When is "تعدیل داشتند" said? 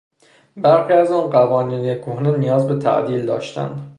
2.75-3.89